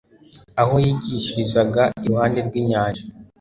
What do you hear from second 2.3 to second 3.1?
rw'inyanja.